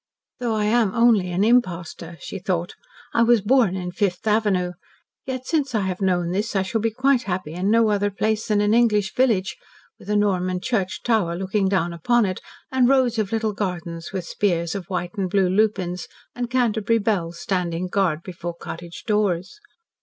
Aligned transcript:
"Though 0.39 0.55
I 0.55 0.65
am 0.65 0.95
only 0.95 1.31
an 1.31 1.43
impostor," 1.43 2.17
she 2.19 2.39
thought; 2.39 2.73
"I 3.13 3.21
was 3.21 3.41
born 3.41 3.75
in 3.75 3.91
Fifth 3.91 4.25
Avenue; 4.25 4.71
yet 5.27 5.45
since 5.45 5.75
I 5.75 5.81
have 5.81 6.01
known 6.01 6.31
this 6.31 6.55
I 6.55 6.63
shall 6.63 6.81
be 6.81 6.89
quite 6.89 7.21
happy 7.29 7.53
in 7.53 7.69
no 7.69 7.89
other 7.89 8.09
place 8.09 8.47
than 8.47 8.61
an 8.61 8.73
English 8.73 9.13
village, 9.13 9.57
with 9.99 10.09
a 10.09 10.15
Norman 10.15 10.59
church 10.59 11.03
tower 11.03 11.35
looking 11.35 11.69
down 11.69 11.93
upon 11.93 12.25
it 12.25 12.41
and 12.71 12.89
rows 12.89 13.19
of 13.19 13.31
little 13.31 13.53
gardens 13.53 14.11
with 14.11 14.25
spears 14.25 14.73
of 14.73 14.87
white 14.89 15.13
and 15.19 15.29
blue 15.29 15.49
lupins 15.49 16.07
and 16.33 16.49
Canterbury 16.49 16.97
bells 16.97 17.37
standing 17.39 17.87
guard 17.87 18.23
before 18.23 18.55
cottage 18.55 19.03
doors." 19.05 19.59